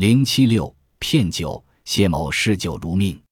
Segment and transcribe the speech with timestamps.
[0.00, 3.22] 零七六骗酒，谢某嗜酒如命。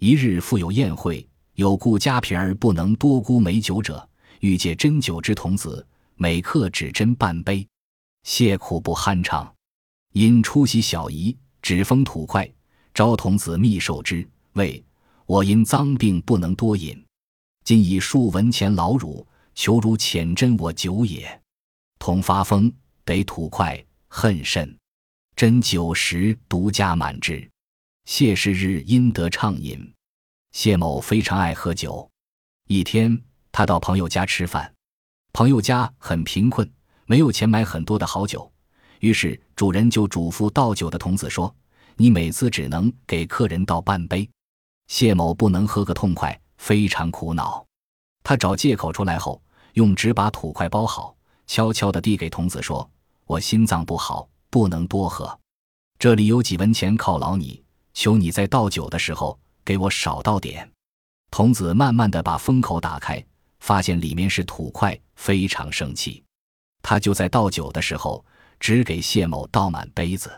[0.00, 4.08] 一日复有宴会，有故家贫而不能多沽美酒者，
[4.40, 7.68] 欲借斟酒之童子，每客只斟半杯。
[8.22, 9.54] 谢苦不酣畅，
[10.14, 12.50] 因出席小仪，只封土块，
[12.94, 14.82] 招童子密授之，谓
[15.26, 17.04] ：“我因脏病不能多饮，
[17.62, 21.42] 今以数文钱劳汝，求汝遣斟我酒也。”
[22.00, 22.72] 童发疯，
[23.04, 24.74] 得土块，恨甚。
[25.36, 27.46] 斟酒时，独家满之。
[28.06, 29.92] 谢氏日因得畅饮。
[30.52, 32.10] 谢某非常爱喝酒。
[32.68, 34.72] 一天，他到朋友家吃饭，
[35.34, 36.66] 朋友家很贫困，
[37.04, 38.50] 没有钱买很多的好酒，
[39.00, 41.54] 于是主人就嘱咐倒酒的童子说
[41.96, 44.26] ：“你每次只能给客人倒半杯。”
[44.88, 47.62] 谢某不能喝个痛快，非常苦恼。
[48.22, 49.42] 他找借口出来后，
[49.74, 51.14] 用纸把土块包好，
[51.46, 52.90] 悄悄地递给童子说
[53.26, 55.38] ：“我心脏不好。”不能多喝，
[55.98, 60.66] 这里有几文钱犒劳你，求你在倒酒的时候给我少倒点。
[61.30, 63.22] 童子慢慢的把封口打开，
[63.60, 66.24] 发现里面是土块，非常生气。
[66.80, 68.24] 他就在倒酒的时候，
[68.58, 70.32] 只给谢某倒满杯子。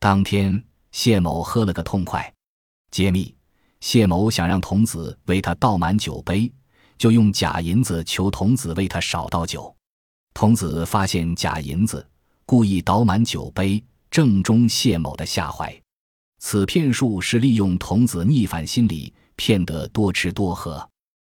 [0.00, 2.34] 当天谢某喝了个痛快。
[2.90, 3.32] 揭秘：
[3.78, 6.52] 谢某想让童子为他倒满酒杯，
[6.98, 9.72] 就用假银子求童子为他少倒酒。
[10.34, 12.04] 童子发现假银子。
[12.46, 15.74] 故意倒满酒杯，正中谢某的下怀。
[16.38, 20.86] 此骗术是利用童子逆反心理，骗得多吃多喝。